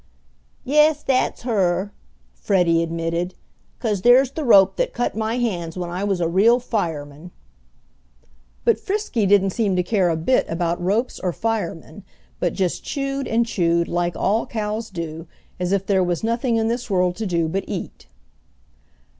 [0.65, 1.93] "Yes, that's her,"
[2.33, 3.35] Freddie admitted,
[3.77, 7.29] "'cause there's the rope that cut my hands when I was a real fireman!"
[8.65, 12.03] But Frisky didn't seem to care a bit about ropes or firemen,
[12.39, 15.27] but just chewed and chewed like all cows do,
[15.59, 18.07] as if there was nothing in this world to do but eat.